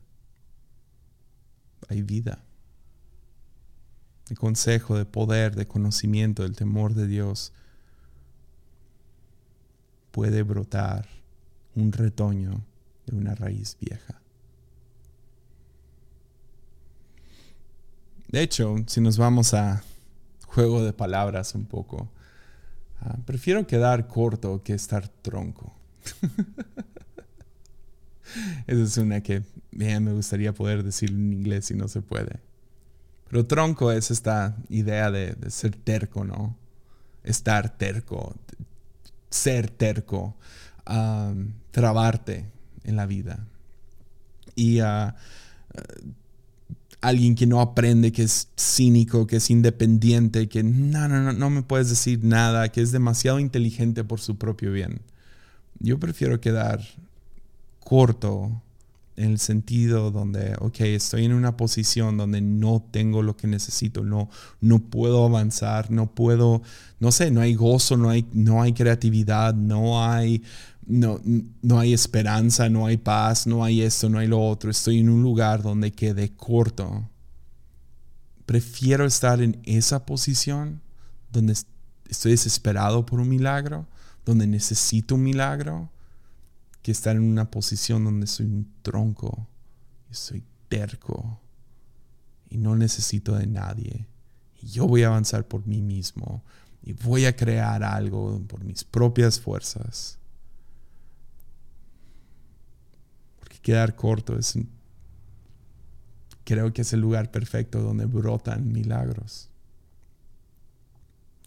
[1.88, 2.42] Hay vida.
[4.32, 7.52] El consejo de poder, de conocimiento, del temor de Dios
[10.10, 11.06] puede brotar
[11.74, 12.64] un retoño
[13.04, 14.22] de una raíz vieja.
[18.28, 19.84] De hecho, si nos vamos a
[20.46, 22.08] juego de palabras un poco,
[23.02, 25.76] ah, prefiero quedar corto que estar tronco.
[28.66, 29.42] Esa es una que
[29.72, 32.40] me gustaría poder decir en inglés si no se puede.
[33.32, 36.54] Pero tronco es esta idea de, ser terco, ¿no?
[37.24, 38.36] Estar terco,
[39.30, 40.36] ser terco,
[41.70, 42.44] trabarte
[42.84, 43.46] en la vida.
[44.54, 45.14] Y uh,
[47.00, 51.48] alguien que no aprende, que es cínico, que es independiente, que no, no, no, no
[51.48, 55.00] me puedes decir nada, que es demasiado inteligente por su propio bien.
[55.78, 56.82] Yo prefiero quedar
[57.80, 58.60] corto
[59.16, 64.04] en el sentido donde, ok, estoy en una posición donde no tengo lo que necesito,
[64.04, 66.62] no, no puedo avanzar, no puedo,
[66.98, 70.42] no sé, no hay gozo, no hay, no hay creatividad, no hay,
[70.86, 71.20] no,
[71.62, 74.70] no hay esperanza, no hay paz, no hay esto, no hay lo otro.
[74.70, 77.08] Estoy en un lugar donde quede corto.
[78.46, 80.80] Prefiero estar en esa posición
[81.30, 81.54] donde
[82.08, 83.86] estoy desesperado por un milagro,
[84.24, 85.90] donde necesito un milagro
[86.82, 89.48] que estar en una posición donde soy un tronco,
[90.10, 91.40] y soy terco
[92.50, 94.06] y no necesito de nadie.
[94.60, 96.42] Y yo voy a avanzar por mí mismo
[96.82, 100.18] y voy a crear algo por mis propias fuerzas.
[103.38, 104.58] Porque quedar corto es
[106.44, 109.48] creo que es el lugar perfecto donde brotan milagros.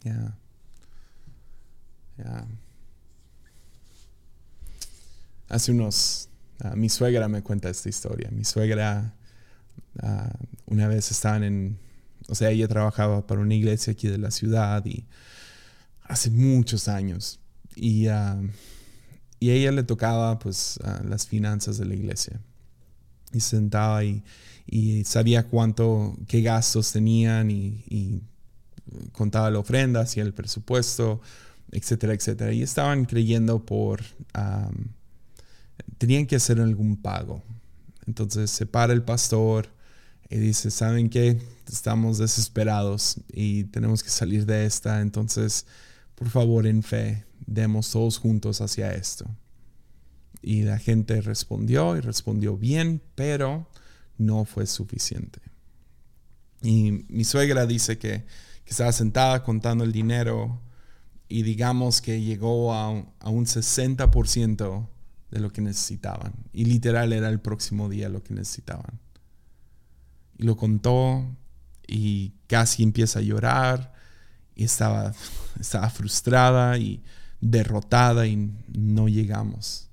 [0.03, 0.35] Ya.
[2.17, 2.47] Ya
[5.49, 6.29] hace unos,
[6.59, 8.29] ah, mi suegra me cuenta esta historia.
[8.31, 9.13] Mi suegra
[10.01, 10.33] ah,
[10.65, 11.79] una vez estaban en,
[12.27, 15.05] o sea, ella trabajaba para una iglesia aquí de la ciudad y
[16.03, 17.39] hace muchos años.
[17.75, 18.49] Y, uh,
[19.39, 22.39] y a ella le tocaba pues las finanzas de la iglesia.
[23.31, 24.23] Y se sentaba y,
[24.65, 28.23] y sabía cuánto, qué gastos tenían y,
[29.11, 31.19] contaba la ofrenda, hacía el presupuesto,
[31.71, 32.53] etcétera, etcétera.
[32.53, 34.01] Y estaban creyendo por
[35.97, 37.43] tenían que hacer algún pago.
[38.07, 39.69] Entonces se para el pastor
[40.29, 41.41] y dice, ¿saben qué?
[41.67, 45.01] Estamos desesperados y tenemos que salir de esta.
[45.01, 45.65] Entonces,
[46.15, 49.25] por favor, en fe, demos todos juntos hacia esto.
[50.41, 53.67] Y la gente respondió y respondió bien, pero
[54.17, 55.39] no fue suficiente.
[56.61, 58.25] Y mi suegra dice que,
[58.65, 60.59] estaba sentada contando el dinero
[61.29, 64.87] y digamos que llegó a, a un 60%
[65.31, 66.33] de lo que necesitaban.
[66.53, 68.99] Y literal era el próximo día lo que necesitaban.
[70.37, 71.35] Y lo contó
[71.87, 73.93] y casi empieza a llorar
[74.55, 75.13] y estaba,
[75.59, 77.03] estaba frustrada y
[77.41, 79.89] derrotada y no llegamos.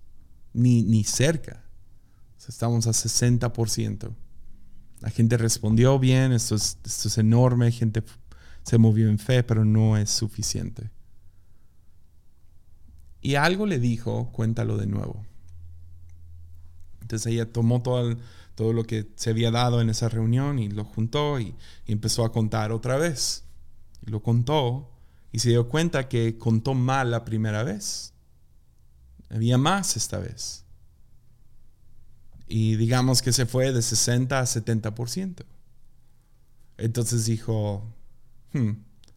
[0.53, 1.65] Ni, ni cerca.
[2.47, 4.15] estamos a 60%.
[5.01, 8.05] La gente respondió bien, esto es, esto es enorme, gente
[8.63, 10.91] se movió en fe, pero no es suficiente.
[13.23, 15.25] Y algo le dijo, cuéntalo de nuevo.
[17.01, 18.17] Entonces ella tomó todo,
[18.55, 21.55] todo lo que se había dado en esa reunión y lo juntó y,
[21.87, 23.45] empezó a contar otra vez.
[24.07, 24.91] Y lo contó
[25.31, 28.13] y se dio cuenta que contó mal la primera vez.
[29.31, 30.65] Había más esta vez.
[32.49, 35.45] Y digamos que se fue de 60 a 70%.
[36.77, 37.85] Entonces dijo,
[38.53, 38.73] hmm,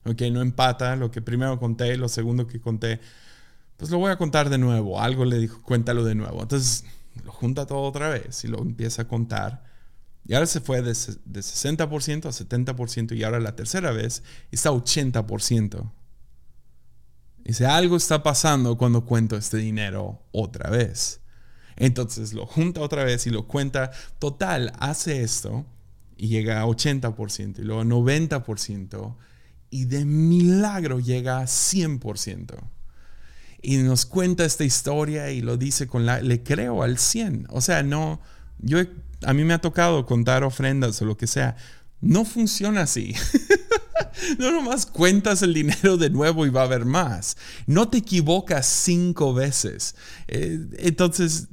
[0.05, 2.99] Ok, no empata lo que primero conté, lo segundo que conté,
[3.77, 5.01] pues lo voy a contar de nuevo.
[5.01, 6.41] Algo le dijo, cuéntalo de nuevo.
[6.41, 6.85] Entonces
[7.23, 9.63] lo junta todo otra vez y lo empieza a contar.
[10.27, 14.71] Y ahora se fue de, de 60% a 70% y ahora la tercera vez está
[14.71, 15.91] 80%.
[17.43, 21.21] Dice, algo está pasando cuando cuento este dinero otra vez.
[21.75, 23.91] Entonces lo junta otra vez y lo cuenta.
[24.17, 25.65] Total, hace esto
[26.17, 29.15] y llega a 80% y luego a 90%
[29.69, 32.74] y de milagro llega a 100%.
[33.67, 36.21] Y nos cuenta esta historia y lo dice con la...
[36.21, 37.47] Le creo al 100.
[37.49, 38.21] O sea, no...
[38.60, 38.78] Yo,
[39.23, 41.58] a mí me ha tocado contar ofrendas o lo que sea.
[41.99, 43.15] No funciona así.
[44.38, 47.38] no nomás cuentas el dinero de nuevo y va a haber más.
[47.65, 49.95] No te equivocas cinco veces.
[50.28, 51.47] Eh, entonces,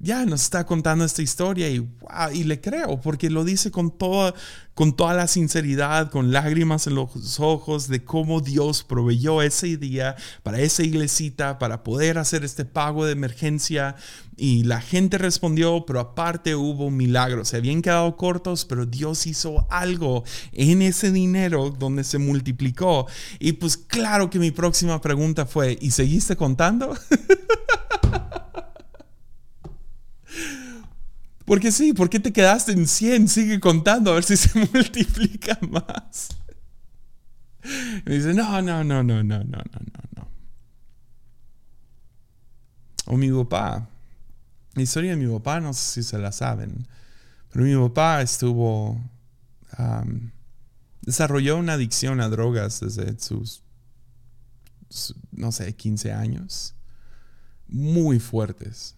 [0.00, 1.88] ya nos está contando esta historia y,
[2.32, 4.32] y le creo porque lo dice con toda,
[4.74, 10.14] con toda la sinceridad, con lágrimas en los ojos de cómo Dios proveyó ese día
[10.44, 13.96] para esa iglesita, para poder hacer este pago de emergencia.
[14.36, 17.48] Y la gente respondió, pero aparte hubo milagros.
[17.48, 23.08] Se habían quedado cortos, pero Dios hizo algo en ese dinero donde se multiplicó.
[23.40, 26.96] Y pues claro que mi próxima pregunta fue, ¿y seguiste contando?
[31.48, 33.26] Porque sí, ¿por qué te quedaste en 100?
[33.26, 36.28] Sigue contando a ver si se multiplica más.
[38.06, 40.28] Y dice, no, no, no, no, no, no, no, no.
[43.06, 43.88] O mi papá.
[44.74, 46.86] La historia de mi papá, no sé si se la saben,
[47.50, 49.00] pero mi papá estuvo,
[51.00, 53.64] desarrolló una adicción a drogas desde sus,
[55.32, 56.74] no sé, 15 años,
[57.66, 58.96] muy fuertes.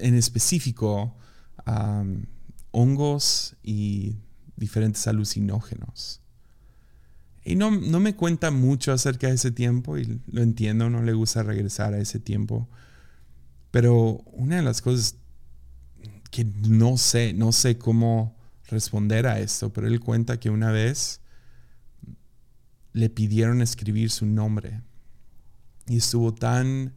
[0.00, 1.14] En específico,
[2.70, 4.16] hongos y
[4.56, 6.20] diferentes alucinógenos.
[7.44, 11.14] Y no, no, me cuenta mucho acerca de ese tiempo y lo entiendo, no le
[11.14, 12.68] gusta regresar a ese tiempo.
[13.70, 15.16] Pero una de las cosas
[16.30, 21.20] que no sé, no sé cómo responder a esto, pero él cuenta que una vez
[22.92, 24.82] le pidieron escribir su nombre
[25.86, 26.94] y estuvo tan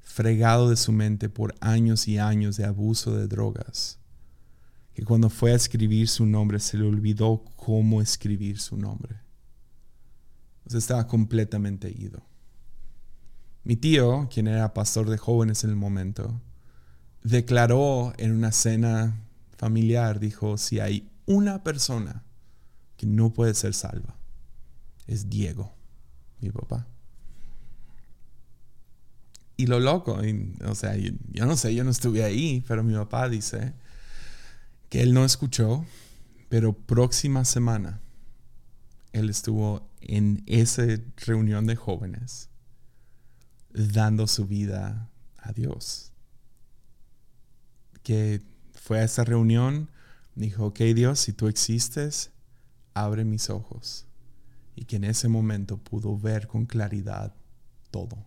[0.00, 3.99] fregado de su mente por años y años de abuso de drogas
[5.00, 9.16] que cuando fue a escribir su nombre se le olvidó cómo escribir su nombre.
[10.66, 12.20] estaba completamente ido.
[13.64, 16.38] Mi tío, quien era pastor de jóvenes en el momento,
[17.22, 19.24] declaró en una cena
[19.56, 22.22] familiar, dijo, si hay una persona
[22.98, 24.18] que no puede ser salva,
[25.06, 25.72] es Diego,
[26.42, 26.86] mi papá.
[29.56, 30.20] Y lo loco,
[30.66, 33.72] o sea, yo no sé, yo no estuve ahí, pero mi papá dice
[34.90, 35.86] que él no escuchó,
[36.48, 38.00] pero próxima semana
[39.12, 40.82] él estuvo en esa
[41.16, 42.48] reunión de jóvenes
[43.72, 46.12] dando su vida a Dios.
[48.02, 48.42] Que
[48.74, 49.88] fue a esa reunión,
[50.34, 52.32] dijo, ok Dios, si tú existes,
[52.92, 54.06] abre mis ojos.
[54.74, 57.32] Y que en ese momento pudo ver con claridad
[57.90, 58.18] todo.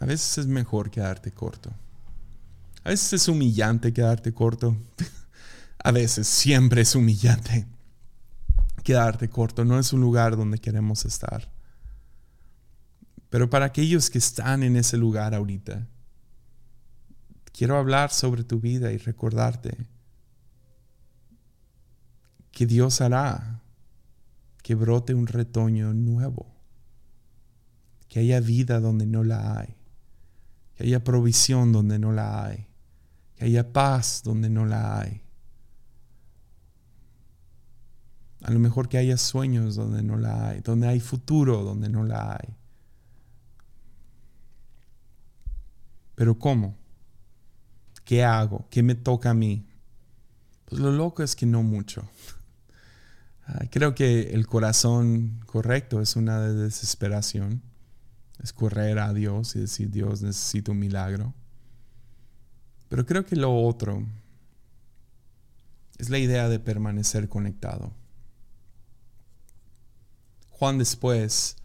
[0.00, 1.70] A veces es mejor quedarte corto.
[2.82, 4.74] A veces es humillante quedarte corto.
[5.84, 7.66] A veces siempre es humillante
[8.82, 9.64] quedarte corto.
[9.64, 11.50] No es un lugar donde queremos estar.
[13.28, 15.86] Pero para aquellos que están en ese lugar ahorita,
[17.52, 19.86] quiero hablar sobre tu vida y recordarte
[22.52, 23.62] que Dios hará
[24.62, 26.46] que brote un retoño nuevo,
[28.08, 29.79] que haya vida donde no la hay
[30.80, 32.66] que haya provisión donde no la hay,
[33.36, 35.20] que haya paz donde no la hay.
[38.40, 42.02] A lo mejor que haya sueños donde no la hay, donde hay futuro donde no
[42.02, 42.56] la hay.
[46.14, 46.78] Pero ¿cómo?
[48.02, 48.66] ¿Qué hago?
[48.70, 49.68] ¿Qué me toca a mí?
[50.64, 52.08] Pues lo loco es que no mucho.
[53.70, 57.69] Creo que el corazón correcto es una de desesperación
[58.42, 61.34] es correr a Dios y decir, Dios, necesito un milagro.
[62.88, 64.06] Pero creo que lo otro
[65.98, 67.92] es la idea de permanecer conectado.
[70.50, 71.56] Juan después,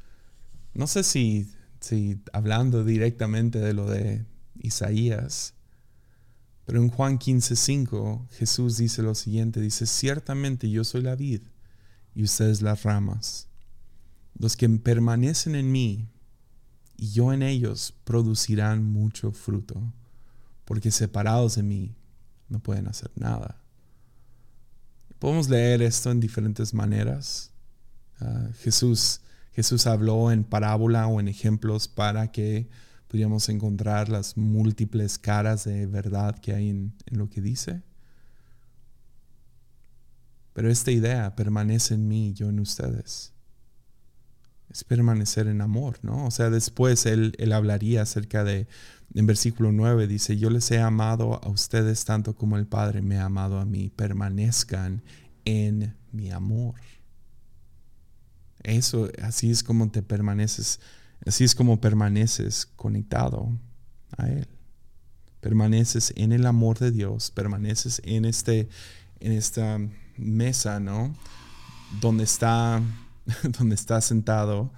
[0.73, 1.49] no sé si,
[1.79, 4.25] si hablando directamente de lo de
[4.59, 5.53] Isaías,
[6.65, 11.41] pero en Juan 15:5 Jesús dice lo siguiente, dice, ciertamente yo soy la vid
[12.13, 13.47] y ustedes las ramas.
[14.37, 16.09] Los que permanecen en mí
[16.97, 19.81] y yo en ellos producirán mucho fruto,
[20.65, 21.95] porque separados de mí
[22.49, 23.61] no pueden hacer nada.
[25.19, 27.51] podemos leer esto en diferentes maneras.
[28.19, 29.21] Ah, Jesús,
[29.53, 32.69] Jesús habló en parábola o en ejemplos para que
[33.07, 37.81] pudiéramos encontrar las múltiples caras de verdad que hay en, en lo que dice.
[40.53, 43.34] Pero esta idea permanece en mí yo en ustedes.
[44.75, 46.25] Es permanecer en amor, ¿no?
[46.25, 48.67] O sea, después él, él hablaría acerca de,
[49.13, 53.17] en versículo 9 dice, yo les he amado a ustedes tanto como el Padre me
[53.17, 55.01] ha amado a mí, permanezcan
[55.45, 56.75] en mi amor.
[58.63, 60.81] Eso, así es como te permaneces,
[61.25, 63.57] así es como permaneces conectado
[64.17, 64.49] a Él.
[65.39, 68.67] Permaneces en el amor de Dios, permaneces en, este,
[69.21, 69.79] en esta
[70.17, 71.15] mesa, ¿no?
[72.01, 72.81] Donde está,
[73.57, 74.71] donde está sentado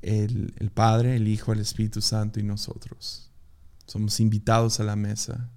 [0.00, 3.30] el, el Padre, el Hijo, el Espíritu Santo y nosotros.
[3.86, 5.50] Somos invitados a la mesa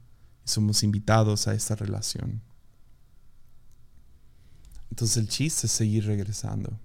[0.46, 2.42] y somos invitados a esta relación.
[4.90, 6.80] Entonces el chiste es seguir regresando.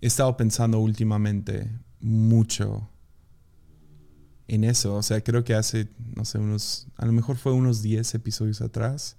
[0.00, 1.70] He estado pensando últimamente
[2.00, 2.90] mucho
[4.48, 4.94] en eso.
[4.96, 8.60] O sea, creo que hace, no sé, unos, a lo mejor fue unos 10 episodios
[8.60, 9.16] atrás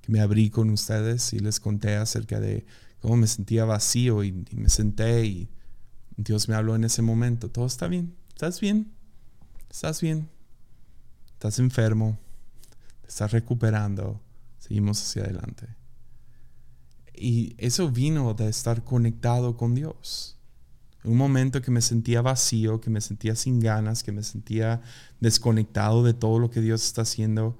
[0.00, 2.66] que me abrí con ustedes y les conté acerca de
[3.04, 5.50] cómo me sentía vacío y, me senté y
[6.16, 7.50] Dios me habló en ese momento.
[7.50, 8.16] Todo está bien.
[8.32, 8.94] ¿Estás bien?
[9.74, 10.30] estás bien,
[11.32, 12.16] estás enfermo,
[13.02, 14.22] te estás recuperando,
[14.58, 15.66] seguimos hacia adelante.
[17.12, 20.38] Y eso vino de estar conectado con Dios.
[21.02, 24.80] Un momento que me sentía vacío, que me sentía sin ganas, que me sentía
[25.20, 27.58] desconectado de todo lo que Dios está haciendo.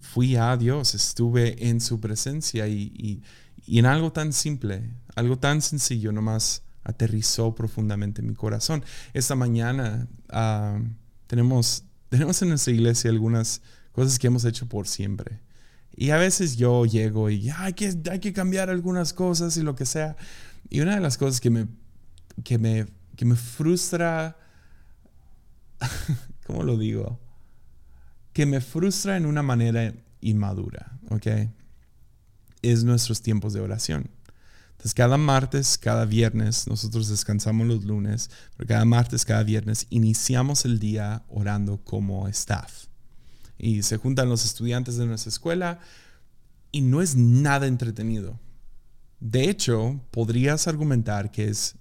[0.00, 3.22] Fui a Dios, estuve en su presencia y,
[3.66, 8.84] en algo tan simple, algo tan sencillo, nomás aterrizó profundamente en mi corazón.
[9.12, 10.80] Esta mañana ah,
[11.26, 15.40] tenemos, tenemos en nuestra iglesia algunas cosas que hemos hecho por siempre.
[15.94, 19.74] Y a veces yo llego y hay, que, hay que cambiar algunas cosas y lo
[19.74, 20.16] que sea.
[20.70, 21.66] Y una de las cosas que me,
[22.44, 24.36] que me, que me frustra,
[26.46, 27.20] ¿cómo lo digo?
[28.32, 29.92] Que me frustra en una manera
[30.22, 31.26] inmadura, ¿ok?
[32.62, 34.10] Es nuestros tiempos de oración.
[34.72, 40.64] Entonces, cada martes, cada viernes, nosotros descansamos los lunes, pero cada martes, cada viernes, iniciamos
[40.64, 42.86] el día orando como staff.
[43.58, 45.78] Y se juntan los estudiantes de nuestra escuela
[46.72, 48.40] y no es nada entretenido.
[49.20, 51.76] De hecho, podrías argumentar que es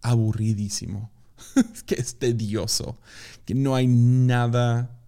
[0.00, 1.10] aburridísimo,
[1.84, 2.98] que es tedioso,
[3.44, 4.98] que no hay nada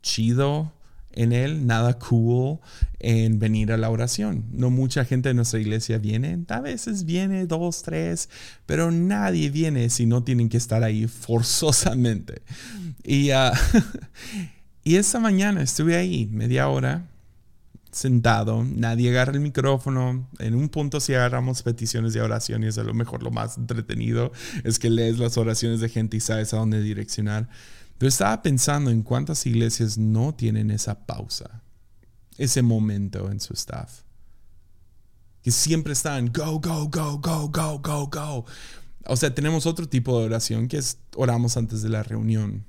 [0.00, 0.72] chido
[1.18, 2.60] en él, nada cool
[3.00, 4.44] en venir a la oración.
[4.52, 8.28] No mucha gente de nuestra iglesia viene, a veces viene dos, tres,
[8.66, 12.42] pero nadie viene si no tienen que estar ahí forzosamente.
[13.02, 13.50] Y, uh,
[14.84, 17.08] y esa mañana estuve ahí media hora
[17.90, 20.28] sentado, nadie agarra el micrófono.
[20.38, 23.58] En un punto si agarramos peticiones de oración y es a lo mejor lo más
[23.58, 24.30] entretenido,
[24.62, 27.48] es que lees las oraciones de gente y sabes a dónde direccionar.
[27.98, 31.62] Pero estaba pensando en cuántas iglesias no tienen esa pausa,
[32.36, 34.02] ese momento en su staff.
[35.42, 38.44] Que siempre están go, go, go, go, go, go, go.
[39.06, 42.64] O sea, tenemos otro tipo de oración que es oramos antes de la reunión.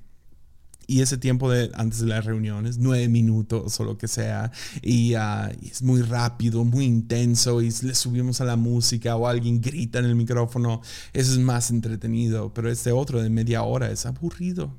[0.88, 4.52] Y ese tiempo de antes de la reunión es nueve minutos o lo que sea.
[4.82, 7.62] Y, ah, y, es muy rápido, muy intenso.
[7.62, 10.82] Y le subimos a la música o alguien grita en el micrófono.
[11.14, 12.52] Eso es más entretenido.
[12.56, 14.76] Pero este otro de media hora es aburrido.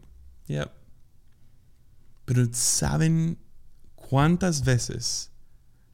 [2.24, 3.38] Pero ¿saben
[3.94, 5.30] cuántas veces,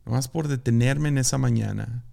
[0.05, 2.05] nomás por detenerme en esa mañana,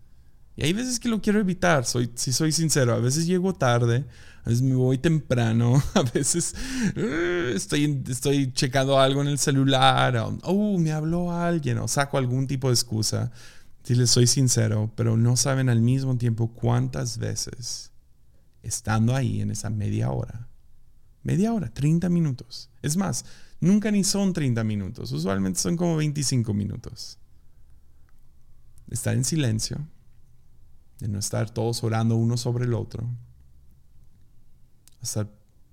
[0.55, 4.05] y hay veces que lo quiero evitar, soy, si soy sincero, a veces llego tarde,
[4.43, 6.53] a veces me voy temprano, a veces
[6.95, 12.17] uh, estoy, estoy checando algo en el celular, o oh, me habló alguien, o saco
[12.17, 13.31] algún tipo de excusa,
[13.83, 17.91] si les soy sincero, pero no saben al mismo tiempo cuántas veces,
[18.61, 20.47] estando ahí en esa media hora,
[21.23, 22.69] Media hora, 30 minutos.
[22.81, 23.25] Es más,
[23.61, 27.17] nunca ni son 30 minutos, usualmente son como 25 minutos.
[28.89, 29.87] Estar en silencio,
[30.99, 33.09] de no estar todos orando uno sobre el otro.
[35.01, 35.29] Hasta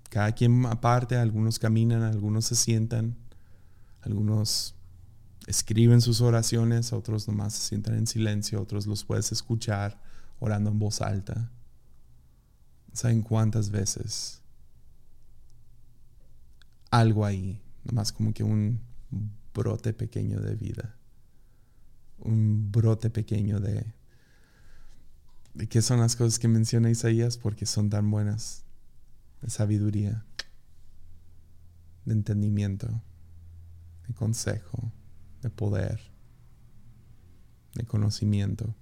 [0.09, 3.17] cada quien aparte, algunos caminan, algunos se sientan,
[4.03, 4.77] algunos
[5.49, 10.01] escriben sus oraciones, otros nomás se sientan en silencio, otros los puedes escuchar
[10.39, 11.51] orando en voz alta.
[12.93, 14.40] ¿Saben cuántas veces
[16.91, 18.81] algo ahí, nomás como que un
[19.55, 20.97] brote pequeño de vida,
[22.19, 23.95] un brote pequeño de,
[25.55, 28.65] de qué son las cosas que menciona Isaías porque son tan buenas,
[29.43, 30.25] de sabiduría,
[32.05, 33.03] de entendimiento,
[34.07, 34.93] de consejo,
[35.43, 36.11] de poder.
[37.75, 38.75] de conocimiento,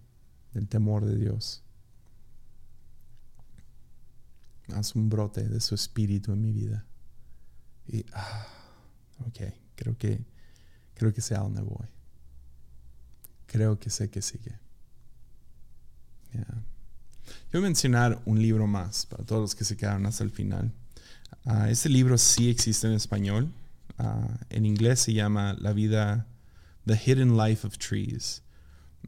[0.55, 1.63] del temor de Dios.
[4.75, 6.87] Haz un brote de su espíritu en mi vida.
[7.89, 8.47] Y, ah,
[9.27, 10.21] ok, creo que,
[10.95, 11.87] creo que sé a dónde voy.
[13.47, 14.59] Creo que sé que sigue.
[17.51, 20.31] Yo voy a mencionar un libro más para todos los que se quedaron hasta el
[20.31, 20.73] final.
[21.45, 23.51] Ah, este libro sí existe en español.
[23.97, 26.27] Ah, en inglés se llama La vida,
[26.87, 28.43] The Hidden Life of Trees.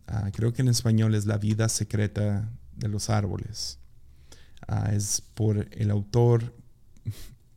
[0.07, 3.79] Ah, creo que en español es La vida secreta de los árboles.
[4.93, 6.55] es por el autor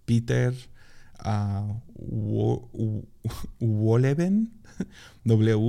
[0.05, 0.53] Peter
[3.59, 4.51] Wolleben,
[5.23, 5.61] W-O-H-L-L-E-B-E-N.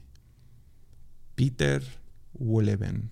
[1.36, 1.82] Peter
[2.34, 3.10] Wolleben.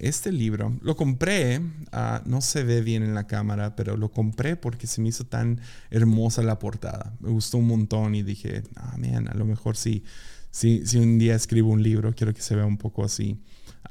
[0.00, 1.60] Este libro lo compré,
[1.92, 5.26] ah, no se ve bien en la cámara, pero lo compré porque se me hizo
[5.26, 7.14] tan hermosa la portada.
[7.20, 10.02] Me gustó un montón y dije, ah, man, a lo mejor si,
[10.50, 13.42] si, si un día escribo un libro, quiero que se vea un poco así.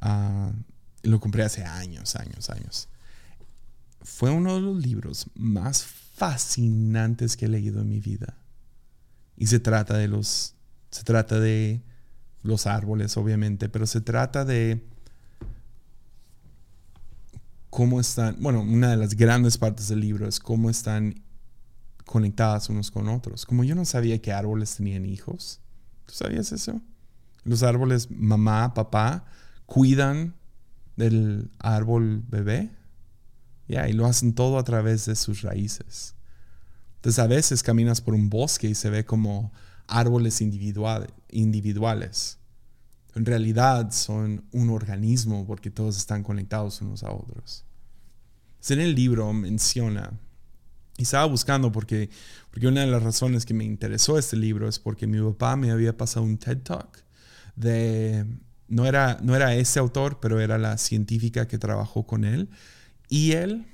[0.02, 0.52] Ah,
[1.04, 2.90] lo compré hace años, años, años.
[4.02, 8.38] Fue uno de los libros más fascinantes que he leído en mi vida.
[9.38, 10.56] Y se trata de los,
[10.92, 11.82] se trata de
[12.44, 14.86] los árboles, obviamente, pero se trata de
[17.70, 21.24] cómo están, bueno, una de las grandes partes del libro es cómo están
[22.06, 23.46] conectadas unos con otros.
[23.46, 25.62] Como yo no sabía que árboles tenían hijos,
[26.06, 26.82] ¿tú sabías eso?
[27.44, 29.26] Los árboles, mamá, papá,
[29.66, 30.36] cuidan
[30.98, 32.72] del árbol bebé.
[33.70, 36.16] Y lo hacen todo a través de sus raíces.
[36.96, 39.54] Entonces a veces caminas por un bosque y se ve como
[39.88, 42.40] árboles individuales
[43.16, 47.66] en realidad son un organismo porque todos están conectados unos a otros.
[48.70, 50.12] En el libro menciona,
[50.98, 52.10] y estaba buscando porque,
[52.52, 55.72] porque una de las razones que me interesó este libro es porque mi papá me
[55.72, 57.04] había pasado un TED Talk
[57.56, 58.26] de,
[58.68, 62.50] no era, no era ese autor, pero era la científica que trabajó con él.
[63.10, 63.66] Y él,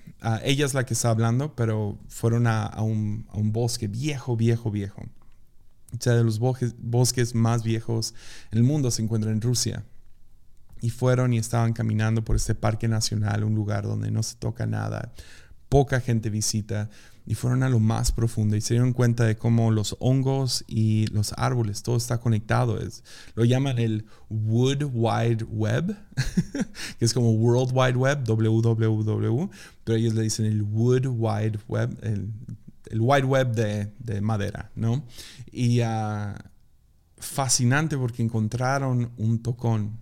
[0.44, 5.04] ella es la que está hablando, pero fueron a, un, bosque viejo, viejo, viejo
[5.96, 8.14] o sea, de los bosques, más viejos
[8.52, 9.86] en el mundo se encuentra en Rusia.
[10.82, 14.66] Y fueron y estaban caminando por este parque nacional, un lugar donde no se toca
[14.66, 15.14] nada,
[15.70, 16.90] poca gente visita,
[17.26, 21.08] y fueron a lo más profundo y se dieron cuenta de cómo los hongos y
[21.08, 22.80] los árboles, todo está conectado.
[22.80, 23.04] Es,
[23.34, 25.98] lo llaman el Wood Wide Web,
[27.00, 29.50] que es como World Wide Web, www,
[29.84, 32.30] pero ellos le dicen el Wood Wide Web, el
[32.92, 35.06] el wide web de, madera, ¿no?
[35.52, 36.52] Y ah,
[37.18, 40.00] fascinante porque encontraron un tocón.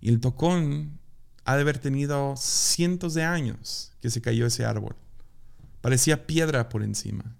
[0.00, 0.98] Y el tocón
[1.44, 4.96] ha de haber tenido cientos de años que se cayó ese árbol.
[5.80, 7.36] Parecía piedra por encima.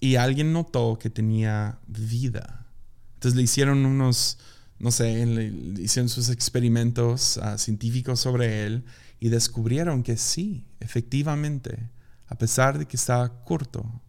[0.00, 2.66] Y alguien notó que tenía vida.
[3.14, 4.38] Entonces le hicieron unos,
[4.78, 5.44] no sé, le,
[5.82, 8.84] hicieron sus experimentos ah, científicos sobre él
[9.18, 11.90] y descubrieron que sí, efectivamente,
[12.26, 14.02] a pesar de que estaba corto,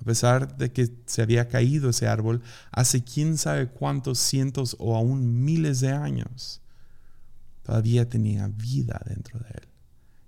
[0.00, 4.96] a pesar de que se había caído ese árbol hace quién sabe cuántos cientos o
[4.96, 6.62] aún miles de años,
[7.62, 9.73] todavía tenía vida dentro de él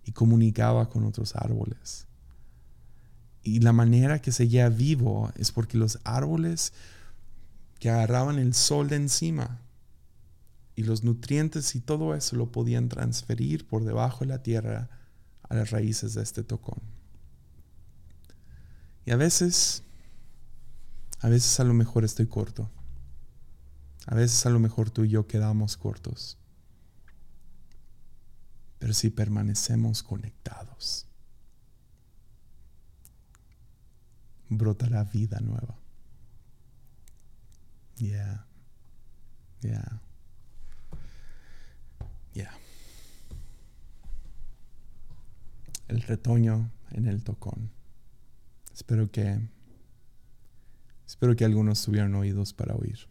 [0.06, 2.06] y comunicaba con otros árboles.
[3.42, 6.72] Y la manera que seguía vivo es porque los árboles
[7.78, 9.60] que agarraban el sol de encima
[10.74, 14.88] y los nutrientes y todo eso lo podían transferir por debajo de la tierra
[15.42, 16.80] a las raíces de este tocón.
[19.04, 19.82] Y a veces,
[21.20, 22.70] a veces a lo mejor estoy corto.
[24.06, 26.38] A veces a lo mejor tú y yo quedamos cortos.
[28.78, 31.06] Pero si permanecemos conectados,
[34.48, 35.76] brotará vida nueva.
[37.96, 38.46] Yeah.
[39.62, 40.00] Yeah.
[42.34, 42.52] Yeah.
[45.88, 47.70] El retoño en el tocón.
[48.74, 49.40] Espero que
[51.06, 53.08] espero que algunos tuvieran oídos para oír.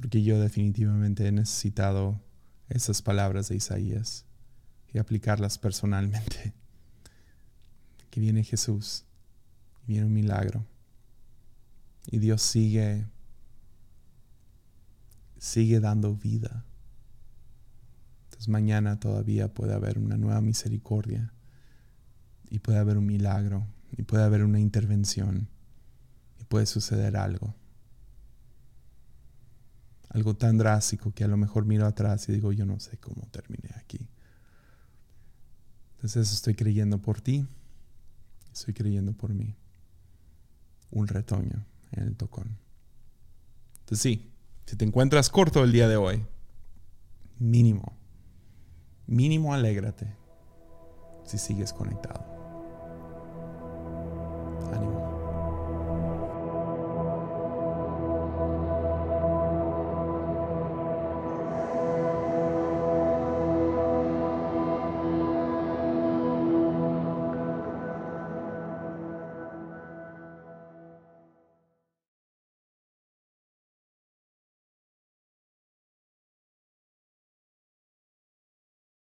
[0.00, 2.20] Porque yo definitivamente he necesitado
[2.68, 4.24] esas palabras de Isaías
[4.92, 6.54] y aplicarlas personalmente.
[8.10, 9.04] Que viene Jesús,
[9.82, 10.64] y viene un milagro.
[12.06, 13.04] Y Dios sigue
[15.38, 16.64] sigue dando vida.
[18.24, 21.32] Entonces mañana todavía puede haber una nueva misericordia
[22.50, 23.66] y puede haber un milagro
[23.96, 25.48] y puede haber una intervención
[26.40, 27.54] y puede suceder algo.
[30.16, 33.28] Algo tan drástico que a lo mejor miro atrás y digo, yo no sé cómo
[33.30, 34.08] terminé aquí.
[35.96, 37.46] Entonces estoy creyendo por ti,
[38.50, 39.54] estoy creyendo por mí.
[40.90, 42.56] Un retoño en el tocón.
[43.80, 44.32] Entonces sí,
[44.64, 46.24] si te encuentras corto el día de hoy,
[47.38, 47.92] mínimo,
[49.06, 50.16] mínimo alégrate
[51.24, 52.24] si sigues conectado.
[54.72, 55.05] Ánimo.